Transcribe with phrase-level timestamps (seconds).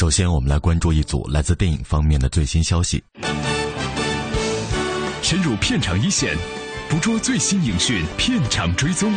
[0.00, 3.02] 首先，我们来关注一组来自电影方面的最新消息。
[5.22, 6.36] 深入片场一线，
[6.88, 9.12] 捕捉最新影讯，片场追踪。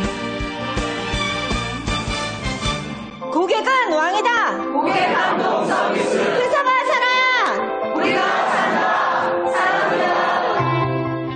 [3.30, 4.58] 고객은 왕이다.
[4.72, 6.18] 고객 감동 서비스.
[6.18, 7.56] 회사가 살아야.
[7.94, 8.40] 우리가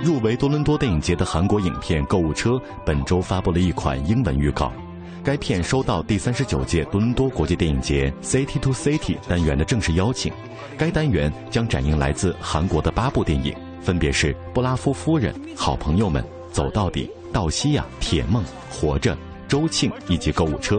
[0.03, 2.49] 入围多伦多电影节的韩国影片《购物车》
[2.85, 4.73] 本周发布了一款英文预告。
[5.22, 10.32] 该片收到第三十九届多伦多国际电影节 City to City 单元的正式邀请。
[10.78, 19.12] 该单元将展映来自韩国的八部电影，分别是《布拉夫夫人》《好朋友们》《走到底》《道西亚》《铁梦》《活着》
[19.46, 20.76] 《周庆》以及《购物车》。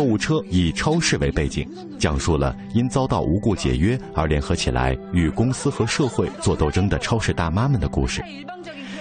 [0.00, 8.24] 购物车》以超市为背景，讲述了因遭到无故解约而联合起来与公司和社会做斗争的超市大妈们的故事。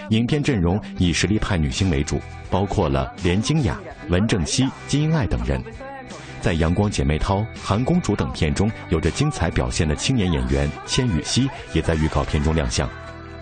[0.09, 5.63] 影片阵容以实力派女星为主，包括了连京雅、文正熙、金英爱等人。
[6.41, 12.89] 在《阳光姐妹淘》《韩公主》等片中有着精彩表现的青年演员千羽熙也在预告片中亮相，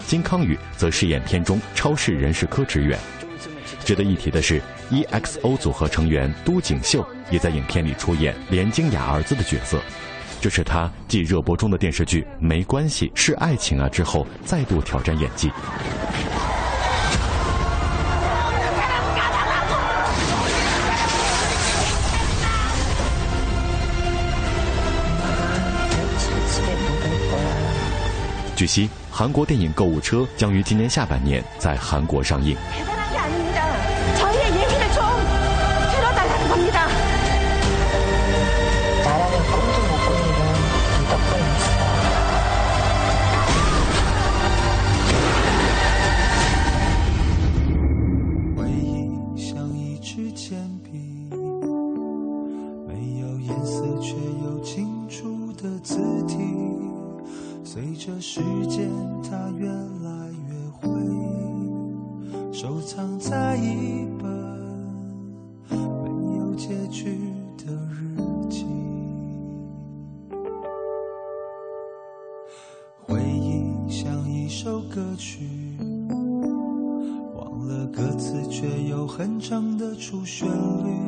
[0.05, 3.00] 金康宇则饰演片中超市人事科职员。
[3.88, 9.82] 值得一提的是，EXO 组合成员都景秀也在影片里出演连京雅儿子的角色，
[10.42, 15.50] 这是他继热播中的电视剧《没关系是爱情啊》之后再度挑战演技。
[28.53, 32.53] 据悉，韩国电影《购物车》将于今年下半年在韩国上映。
[53.47, 54.13] 颜色却
[54.44, 55.96] 又清楚的字
[56.28, 56.35] 体。
[57.63, 58.90] 随着时间，
[59.24, 60.90] 它越来越灰，
[62.52, 64.28] 收藏在一本
[66.03, 67.18] 没有结局
[67.58, 68.18] 的日
[68.50, 68.66] 记。
[73.06, 75.47] 回忆像一首歌曲。
[77.35, 81.06] 忘了歌词，却又很长的出旋律，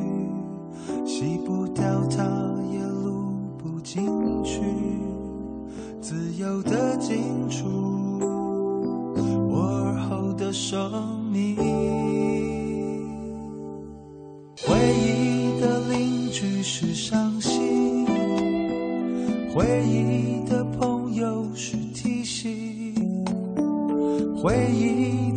[7.50, 7.66] 出
[9.48, 11.56] 我耳后的生命。
[14.62, 18.06] 回忆的邻居是伤心，
[19.52, 22.94] 回忆的朋友是提醒。
[24.36, 25.29] 回忆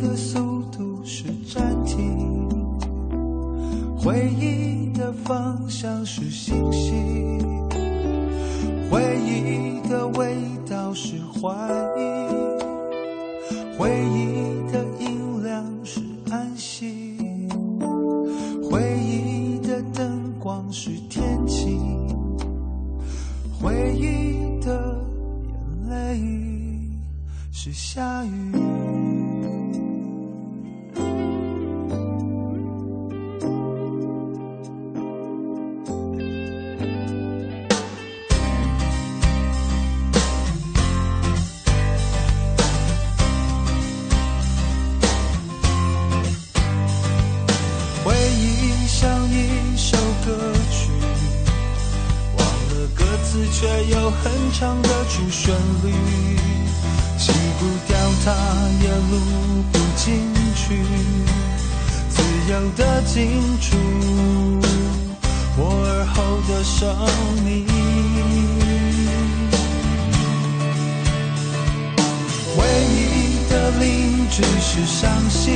[74.36, 75.54] 只是伤心。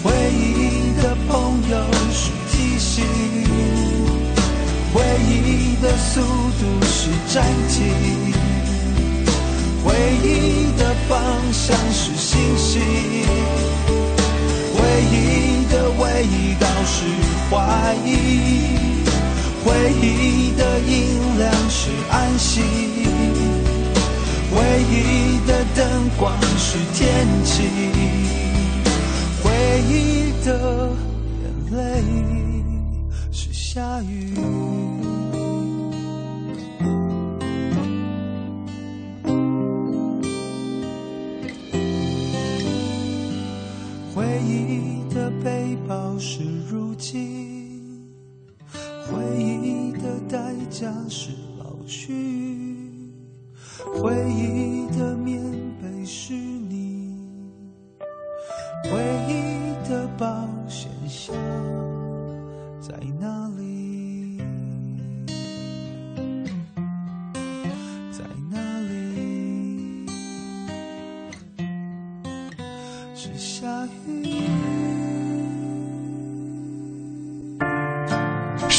[0.00, 1.76] 回忆的朋友
[2.12, 3.04] 是提醒，
[4.92, 8.32] 回忆的速度是暂停，
[9.82, 9.92] 回
[10.22, 11.18] 忆的方
[11.52, 12.80] 向是星星，
[14.72, 14.78] 回
[15.10, 16.24] 忆的味
[16.60, 17.02] 道是
[17.50, 18.78] 怀疑，
[19.64, 22.62] 回忆的音量是安心，
[24.52, 24.58] 唯
[24.90, 27.62] 一的灯光是天气，
[29.44, 29.48] 唯
[29.88, 30.48] 一的
[31.42, 31.44] 眼
[31.76, 31.80] 泪
[33.32, 34.73] 是下雨。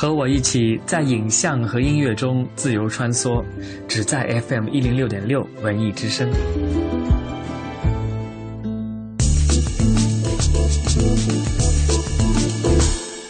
[0.00, 3.44] 和我一起在影像和音乐中自由穿梭，
[3.88, 6.30] 只在 FM 一零六点六文艺之声。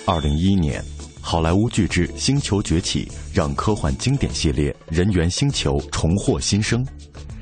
[0.05, 0.85] 二零一一年，
[1.23, 6.87] 好莱坞巨制《星球崛起》让科幻经典系列《人猿星球》重获新生。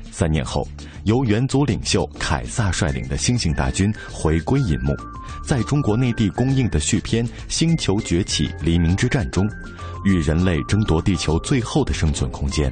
[0.09, 0.65] 三年后，
[1.07, 4.93] 由元祖领袖凯撒率领的星星大军回归银幕，
[5.41, 9.49] 在中国内地公映的续篇《星球崛起：黎明之战》中，
[10.03, 12.69] 与人类争夺地球最后的生存空间。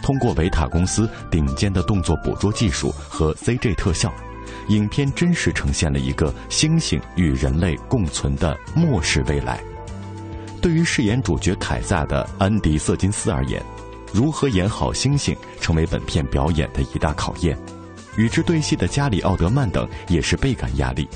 [0.00, 4.14] 通过维塔公司顶尖的动作捕捉技术和 CG 特效。
[4.68, 9.60] 影片真实呈现了一个猩猩与人类共存的末世未来。
[10.62, 13.60] 对于饰演主角凯撒的安迪·瑟金斯而言，
[14.16, 17.54] 如何演好星星成为本片表演的一大考验。
[18.16, 21.06] 与之对戏的加里·奥德曼等也是倍感压力。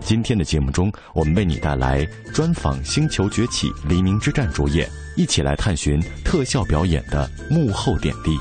[0.00, 8.38] 今天的节目中，我们为你带来专访《星球崛起：黎明之战》主演，一起来探寻特效表演的幕后点滴。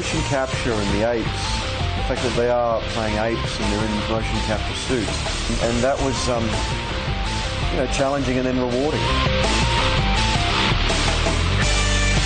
[0.00, 3.92] Motion capture and the apes, the fact that they are playing apes and they're in
[4.08, 5.12] motion capture suits,
[5.62, 6.42] and that was, um,
[7.70, 9.04] you know, challenging and then rewarding.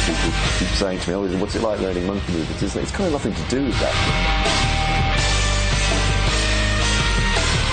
[0.07, 3.07] People keep saying to me, "Oh, what's it like learning monkey movements?" It's, it's kind
[3.07, 3.95] of nothing to do with that.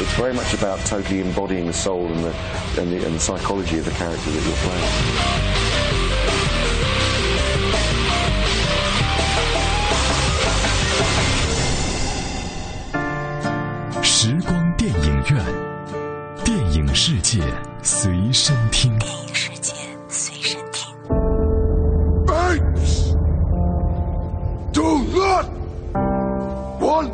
[0.02, 2.34] It's very much about totally embodying the soul and the,
[2.82, 5.58] and the, and the psychology of the character that you're playing.
[17.32, 17.40] “界
[17.82, 18.92] 随身听。
[19.00, 19.72] 电影世界
[20.10, 20.94] 随身听。
[26.82, 27.10] one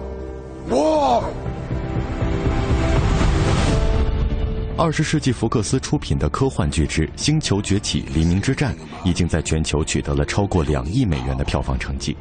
[4.75, 8.73] 二十世纪福克斯出品的科幻巨制《星球崛起：黎明之战》
[9.07, 12.17] 已经在全球取得了超过两亿美元的票房成绩。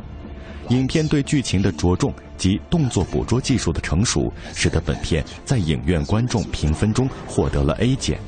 [0.68, 8.18] 影片对剧情的着重及动作捕捉技术的成熟，使得本片在影院观众评分中获得了 A 减，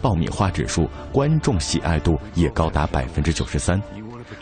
[0.00, 3.80] 爆米花指数、观众喜爱度也高达百分之九十三。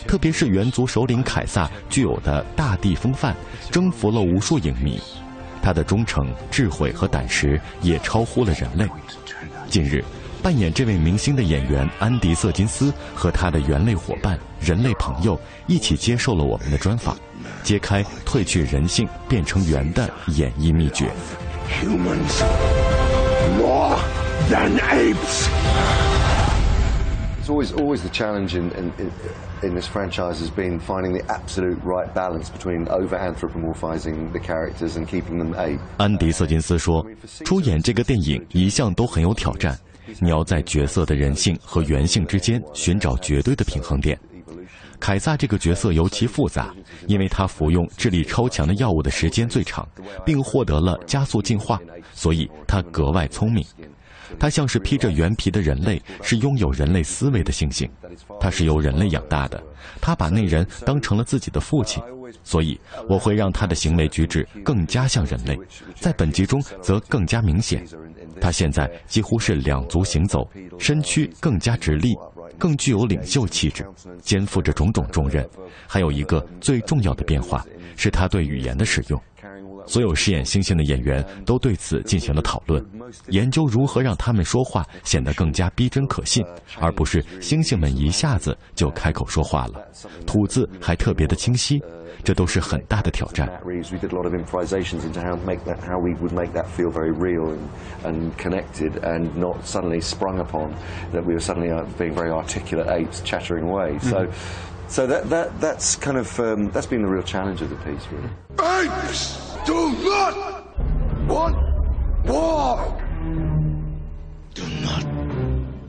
[0.06, 3.34] 特别是猿族首领凯撒具有的大地风范，
[3.70, 5.00] 征服了无数影迷。
[5.62, 8.86] 他的忠诚、智慧和胆识也超乎了人类。
[9.68, 10.04] 近日，
[10.42, 17.16] 扮演这位明星的演员安迪·瑟金斯和他的猿类伙伴、人类朋友一起接受了我们的专访，
[17.62, 21.10] 揭开褪去人性变成猿的演绎秘诀。
[21.82, 22.44] Humans
[23.58, 23.98] more
[24.48, 25.48] than apes.
[27.42, 28.92] It's always always the challenge in, in,
[29.62, 34.96] in, this franchise has been finding the absolute right balance between over anthropomorphizing the characters
[34.96, 35.78] and keeping them ape.
[35.96, 37.06] 安迪·瑟金斯说
[37.46, 39.78] ：“出演这个电影一向都很有挑战，
[40.20, 44.18] 你要在角色的人性和原性之间寻找绝对的平衡点。
[44.98, 46.74] 凯撒这个角色尤其复杂，
[47.06, 49.86] 因为他服用智力超强的药物的时间最长，
[50.24, 51.78] 并获得了加速进化，
[52.14, 53.64] 所以他格外聪明。
[54.38, 57.88] 他像是披着原皮的人类，是拥有人类思维的猩猩。
[58.40, 59.62] 他是由人类养大的，
[60.00, 62.02] 他把那人当成了自己的父亲，
[62.42, 62.78] 所以
[63.08, 65.58] 我会让他的行为举止更加像人类。
[66.00, 67.84] 在本集中则更加明显，
[68.40, 72.14] 他现在几乎是两足行走，身躯更加直立，
[72.58, 73.86] 更具有领袖气质，
[74.20, 75.46] 肩负着种种重任。
[75.86, 77.64] 还有一个最重要的变化
[77.96, 79.22] 是他对语言的使用。
[79.86, 82.84] 所有饰演猩猩的演员都对此进行了讨论，
[83.28, 86.44] 研究如何让他们说话显得更加逼真可信，
[86.80, 89.80] 而不是猩猩们一下子就开口说话了，
[90.26, 91.82] 吐字还特别的清晰，
[92.24, 93.48] 这都是很大的挑战。
[104.06, 104.26] Uh,
[104.88, 108.06] so that that that's kind of um, that's been the real challenge of the piece,
[108.12, 108.30] really.
[108.58, 110.34] Apes do not
[111.26, 111.56] want
[112.24, 112.78] war.
[114.54, 115.02] Do not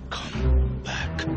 [0.09, 1.27] come back.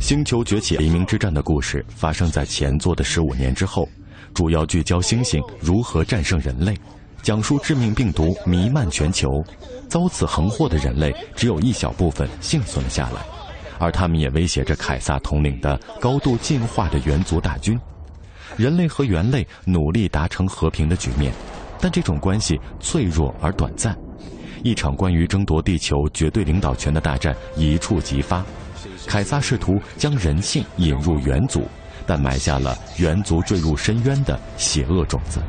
[0.00, 3.86] 星球崛起黎明之战的故事发生在前作的十五年之后，
[4.32, 6.74] 主要聚焦猩猩如何战胜人类，
[7.22, 9.28] 讲述致命病毒弥漫全球，
[9.86, 13.20] 遭此横祸的人类只有一小部分幸存了下来，
[13.78, 17.78] 而他们也威胁着凯撒统领的高度进化的猿族大军。
[18.56, 21.32] 人类和猿类努力达成和平的局面，
[21.80, 23.96] 但这种关系脆弱而短暂。
[24.62, 28.44] 一场关于争夺地球绝对领导权的大战一触即发。
[29.06, 31.66] 凯撒试图将人性引入猿族，
[32.06, 35.40] 但埋下了猿族坠入深渊的邪恶种子。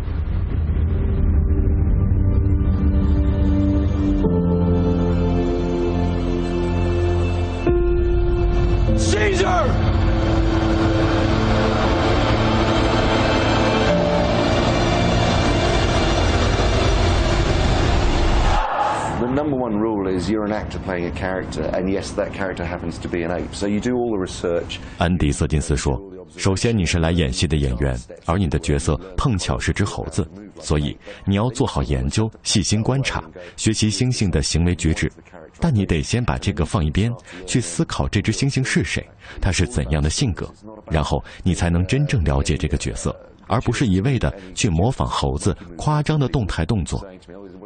[20.31, 23.53] You're an actor playing a character, and yes, that character happens to be an ape.
[23.53, 24.79] So you do all the research.
[24.97, 26.01] 安迪·瑟金斯说
[26.38, 30.25] ：“首先，你是来演戏的演员，而你的角色碰巧是只猴子，
[30.59, 33.21] 所以你要做好研究，细心观察，
[33.57, 35.11] 学习猩猩的行为举止。
[35.59, 37.11] 但你得先把这个放一边，
[37.45, 39.05] 去思考这只猩猩是谁，
[39.41, 40.50] 它是怎样的性格，
[40.89, 43.15] 然后你才能真正了解这个角色，
[43.51, 47.05] 而不是一味的去模仿猴子夸张的动态动作。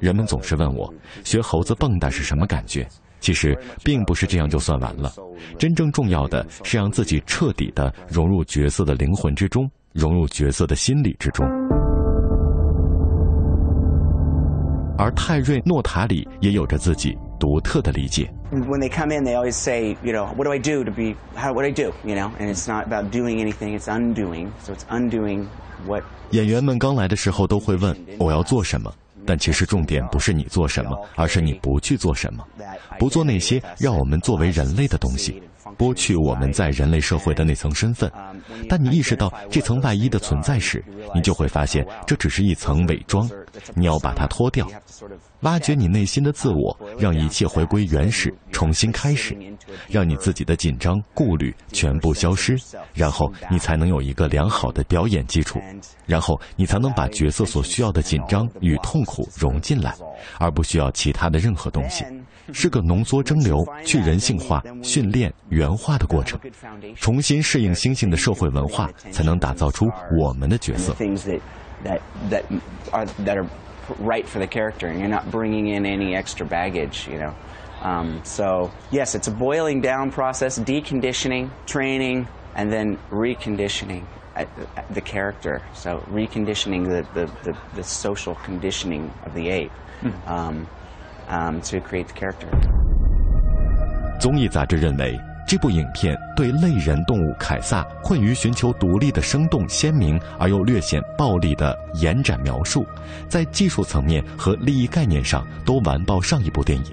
[0.02, 0.92] 人们总是问我，
[1.24, 2.86] 学猴子蹦跶是什么感觉？”
[3.22, 5.12] 其实并不是这样就算完了，
[5.58, 11.44] 真正重要的是让自己彻底的融入角色的灵魂之中，融入角色的心理之中。
[14.98, 18.32] 而泰瑞·诺塔里也有着自己独特的理解。
[18.56, 21.16] When they come in, they always say, you know, what do I do to be?
[21.36, 21.92] How what do I do?
[22.06, 24.50] You know, and it's not about doing anything; it's undoing.
[24.64, 25.48] So it's undoing
[25.86, 28.92] what 演员们刚来的时候都会问我要做什么，
[29.26, 32.46] 但其实重点不是你做什么，而是你不去做什么，
[32.98, 35.42] 不做那些让我们作为人类的东西，
[35.78, 38.12] 剥去我们在人类社会的那层身份。
[38.70, 40.84] 但你意识到这层外衣的存在时，
[41.14, 43.30] 你就会发现这只是一层伪装，
[43.74, 44.68] 你要把它脱掉，
[45.42, 49.36] 挖掘你内心的自我，让一切回归原始，重新开始，
[49.90, 52.56] 让你自己的紧张、顾虑全部消失，
[52.94, 55.60] 然后你才能有一个良好的表演基础，
[56.06, 59.94] 然后你才能把角色所需要的紧张与痛苦融进来，
[60.40, 62.06] 而不需要其他的任何东西。
[62.54, 66.40] 是个浓缩蒸馏、去人性化、训练、原化的过程，
[66.96, 69.86] 重新适应猩猩的社会文化，才能打造出
[70.18, 70.94] 我们的角色。
[70.94, 71.42] things that
[71.84, 72.44] that that
[72.94, 73.48] are that are
[74.02, 77.34] right for the character, and you're not bringing in any extra baggage, you know.
[77.83, 84.03] Um, so yes, it's a boiling down process, deconditioning, training, and then reconditioning
[84.37, 85.63] at- at the character.
[85.73, 89.73] So reconditioning the, the, the, the social conditioning of the ape
[90.27, 90.67] um,
[91.29, 92.49] um, to create the character.
[94.21, 95.19] 综艺杂志认为，
[95.49, 102.87] 这部影片对类人动物凯撒困于寻求独立的生动、鲜明而又略显暴力的延展描述，
[103.27, 106.93] 在技术层面和利益概念上都完爆上一部电影。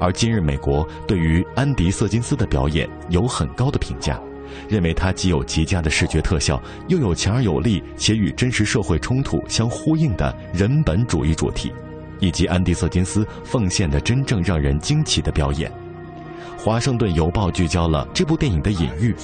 [0.00, 4.20] 而今日美国对于安迪·瑟金斯的表演有很高的评价，
[4.68, 11.72] 认为他既有极佳的视觉特效，又有强而有力且与真实社会冲突相呼应的人本主义主题，
[12.20, 15.70] 以及安迪·瑟金斯奉献的真正让人惊奇的表演。
[16.60, 19.12] 《华盛顿邮报》聚焦了这部电影的隐喻，《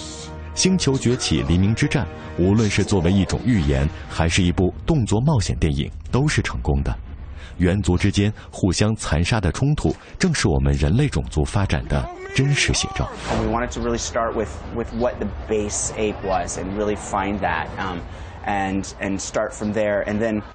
[0.54, 2.06] 星球崛起：黎明之战》
[2.42, 6.96] 无论是作为一种预言，还是一部动作冒险电影，都是成功的。
[7.58, 13.08] 猿族之间互相残杀的冲突，正是我们人类种族发展的真实写照。
[13.40, 17.66] We wanted to really start with, with what the base ape was and really find that
[17.78, 18.00] um,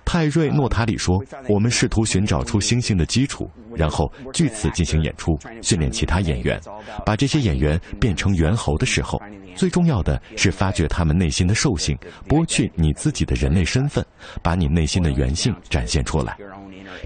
[0.05, 6.60] 泰瑞·诺塔里说：“我们试图寻找出猩猩的基础，然后据此进行演出，训练其他演员，
[7.05, 9.19] 把这些演员变成猿猴的时候，
[9.55, 14.05] 最重要的是发掘他们内心的兽性，剥去你自己的人类身份，
[14.43, 16.38] 把你内心的原性展现出来。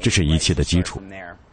[0.02, 1.02] 这是一切的基础。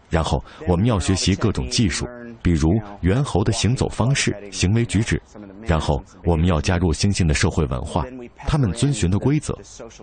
[0.08, 2.04] 然后我们要学习各种技术，
[2.42, 2.68] 比如
[3.02, 5.22] 猿猴的行走方式、行为举止。
[5.62, 8.04] 然后我们要加入猩猩的社会文化，
[8.46, 9.56] 他们遵循的规则。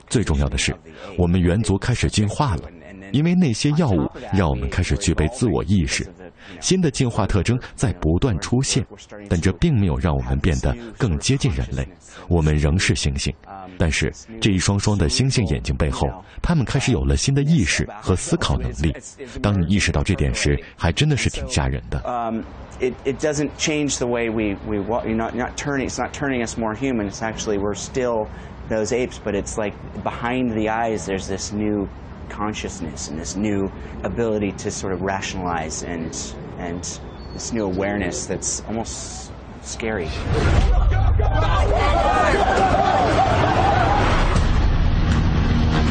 [0.10, 0.76] 最重要的是，
[1.18, 2.64] 我们猿族开始进化了，
[3.12, 6.08] 因为那些药物让我们开始具备自我意识。
[6.62, 8.86] 新的进化特征在不断出现，
[9.30, 11.88] 但这并没有让我们变得更接近人类。
[12.30, 13.34] 我们仍是猩猩，
[13.78, 16.08] 但是这一双双的猩猩眼睛背后，
[16.42, 18.96] 他们开始有了新的意识和思考能力。
[19.42, 22.00] 当你意识到这点时，还真的是挺吓人的。
[22.06, 22.42] um,
[22.80, 25.06] it, it doesn't change the way we, we walk.
[25.06, 27.08] You're not, not turning, it's not turning us more human.
[27.08, 28.28] It's actually, we're still
[28.70, 29.74] those apes, but it's like
[30.04, 31.88] behind the eyes, there's this new
[32.30, 33.72] consciousness and this new
[34.04, 37.00] ability to sort of rationalize and, and
[37.34, 39.32] this new awareness that's almost
[39.62, 40.06] scary.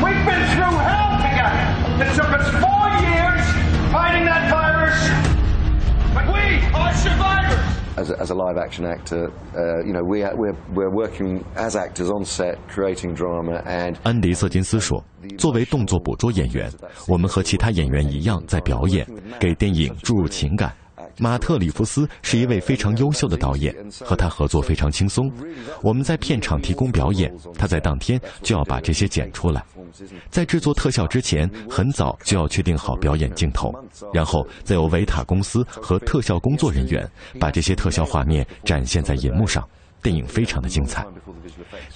[0.02, 2.04] We've been through hell together.
[2.04, 3.44] It took us four years
[3.92, 4.98] fighting that virus,
[6.14, 7.45] but we are survivors.
[7.96, 11.74] As a, as a live action actor, uh, you know, we, we're, we're working as
[11.76, 15.02] actors on set, creating drama, and 安迪·瑟金斯说
[15.38, 16.70] ：“作为动作捕捉演员，
[17.08, 19.06] 我们和其他演员一样在表演，
[19.40, 20.71] 给电影注入情感。
[21.18, 23.74] 马特·里夫斯是一位非常优秀的导演，
[24.04, 25.30] 和他合作非常轻松。
[25.82, 29.64] 我们在片场提供表演，他在当天就要把这些剪出来。
[30.30, 33.72] 在制作特效之前，很早就要确定好表演镜头，
[34.12, 37.08] 然后再由维塔公司和特效工作人员
[37.40, 39.66] 把这些特效画面展现在银幕上。
[40.02, 41.04] 电影非常的精彩。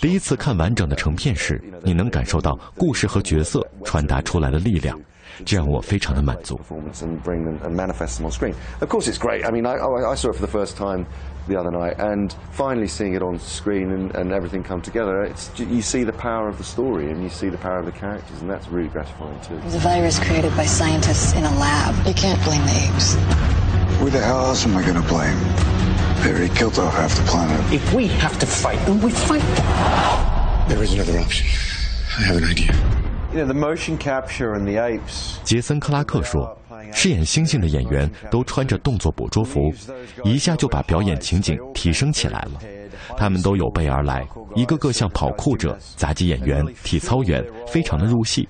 [0.00, 4.98] 第一次看完整的成片时，你能感受到故事和角色传达出来的力量。”
[5.45, 6.59] 这让我非常的满足。
[7.01, 8.55] and bring them and manifest them on screen.
[8.79, 9.45] Of course, it's great.
[9.45, 11.05] I mean, I, I, I saw it for the first time
[11.47, 15.51] the other night, and finally seeing it on screen and, and everything come together, it's,
[15.59, 18.41] you see the power of the story and you see the power of the characters,
[18.41, 19.55] and that's really gratifying too.
[19.55, 22.07] It was a virus created by scientists in a lab.
[22.07, 23.13] You can't blame the apes.
[23.99, 25.37] Who the hell else am I gonna blame?
[26.23, 27.73] They already killed off half the planet.
[27.73, 30.69] If we have to fight them, we fight them.
[30.69, 31.45] There is another option.
[32.17, 32.73] I have an idea.
[33.31, 35.28] You know, the motion capture and the apes.
[35.44, 36.56] 杰森·克拉克说
[36.92, 39.72] ：“饰演猩猩的演员都穿着动作捕捉服，
[40.24, 42.60] 一下就把表演情景提升起来了。
[43.16, 48.48] 他们都有备而来，一个个像跑酷者、杂技演员、体操员，非常的入戏。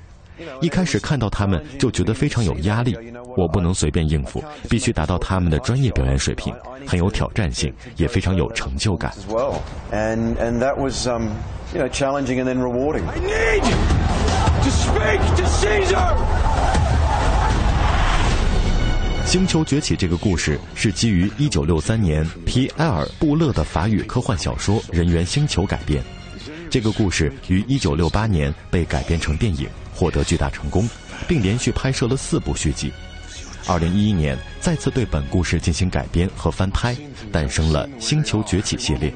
[0.63, 2.97] 一开始看到他们就觉得非常有压力，
[3.37, 6.55] 我不能随便应付，必须达到他们的专业表演水平，
[6.87, 9.13] 很有挑战性，也非常有成就感。
[9.93, 11.29] And and that was um,
[11.75, 13.03] you know challenging and then rewarding.
[13.07, 13.63] I need
[14.63, 16.17] to speak to Caesar.
[19.31, 26.03] 《星球崛起》这个故事是基于1963年皮埃尔·布勒的法语科幻小说《人猿星球》改编。
[26.69, 30.85] 这个故事于1968年被改编成电影，获得巨大成功，
[31.29, 32.93] 并连续拍摄了四部续集。
[33.67, 36.97] 2011年再次对本故事进行改编和翻拍，
[37.31, 39.13] 诞生了《星球崛起》系列。《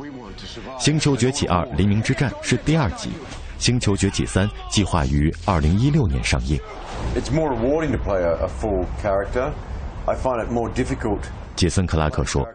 [0.79, 3.09] 星球崛起二：黎明之战》是第二集，
[3.59, 6.57] 《星球崛起三》计划于2016年上映。
[7.17, 9.51] It's more rewarding to play a, a full character.
[10.07, 11.21] I find it more difficult.
[11.57, 12.47] 杰森·克拉克说：“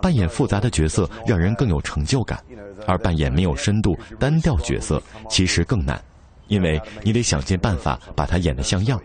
[0.00, 2.42] 扮演复杂的角色让人更有成就感，
[2.86, 6.00] 而扮演没有深度、单调角色其实更难，
[6.48, 9.00] 因为你得想尽办法把它演得像样。”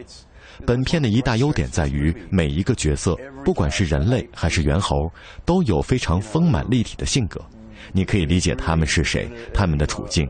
[0.65, 5.11] 本片的一大优点在于，每一个角色，不管是人类还是猿猴，
[5.43, 7.41] 都有非常丰满立体的性格。
[7.91, 10.29] 你可以理解他们是谁，他们的处境，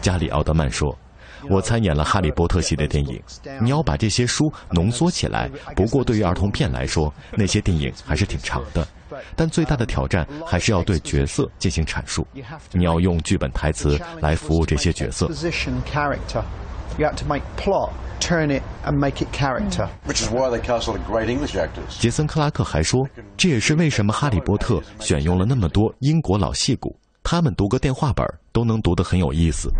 [0.00, 0.96] 加里奥德曼说
[1.48, 3.22] ：“我参演了《哈利波特》系列电影，
[3.60, 5.48] 你要把这些书浓缩起来。
[5.76, 8.86] 不过对于儿童片来说，那些电影还是挺长的。
[9.34, 12.26] 但最大的挑战还是要对角色进行阐述。
[12.72, 16.42] 你要用剧本台词来服务这些角色。” Position character.
[16.98, 19.88] You have to make plot, turn it and make it character.
[20.04, 22.00] Which is why they cast a lot of great English actors.
[22.00, 26.98] 杰森·克拉克还说，这也是为什么《哈利波特》选用了那么多英国老戏骨，
[27.30, 29.70] 他们读个电话本都能读得很有意思。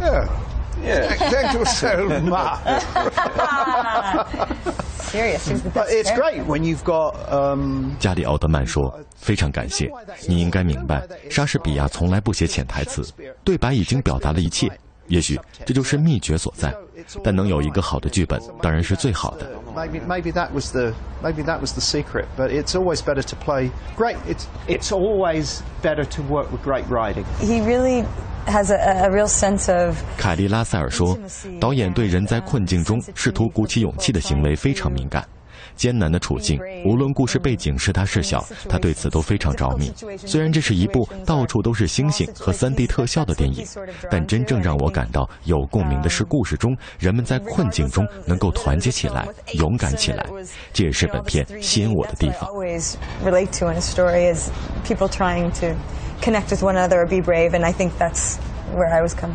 [0.00, 0.28] Yeah.
[0.80, 1.08] Yeah.
[1.28, 1.88] Thank you so
[2.20, 2.56] much.
[5.10, 5.50] Serious.
[5.88, 9.90] It's great when you've got um, 加里奥德曼说：“非常感谢，
[10.28, 13.02] 你应该明白，莎士比亚从来不写潜台词，
[13.42, 14.70] 对白已经表达了一切。
[15.08, 16.72] 也许这就是秘诀所在。
[17.24, 19.50] 但能有一个好的剧本，当然是最好的。
[19.79, 22.27] maybe maybe that was the maybe that was the secret.
[22.37, 24.17] But it's always better to play great.
[24.27, 27.25] It's it's always better to work with great writing.
[27.39, 28.05] He really
[28.47, 31.17] has a, a real sense of 凯莉·拉塞尔说：“
[31.59, 35.27] 导演对人在困境中试图鼓起勇气的行为非常敏感。
[35.80, 39.90] 艰难的处境，无论故事背景是大是小，他对此都非常着迷。
[40.26, 43.64] 虽然这是一部到处都是星星和 3D 特效的电影，
[44.10, 50.26] 但真正让我感到有共鸣的是故事中人们在困境中能够团结起来、勇敢起来。
[50.74, 52.46] 这也是本片吸引我的地方。”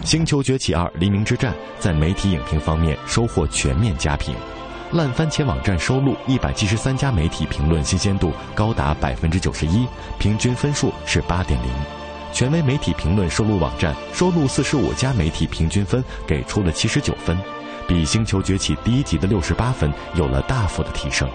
[0.05, 4.35] 星球崛起二：黎明之战》在媒体影评方面收获全面佳评。
[4.91, 9.85] 烂番茄网站收录一百七十三家媒体评论，新鲜度高达百分之九十一，
[10.19, 11.69] 平均分数是八点零。
[12.31, 17.37] 权威媒体评论收录网站收录四十五家媒体，平均分给出了七十九分，
[17.87, 21.27] 比《星球崛起》第一集的六十八分有了大幅的提升。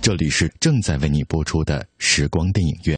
[0.00, 2.92] 这里是正在为你播出的时光电影院。